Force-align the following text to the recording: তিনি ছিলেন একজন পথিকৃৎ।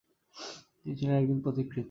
তিনি 0.75 0.93
ছিলেন 0.99 1.15
একজন 1.15 1.37
পথিকৃৎ। 1.45 1.79